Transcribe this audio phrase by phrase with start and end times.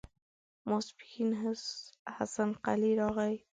[0.69, 1.29] ماسپښين
[2.15, 3.35] حسن قلي راغی.